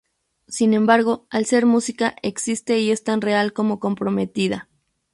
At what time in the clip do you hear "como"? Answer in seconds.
3.53-3.79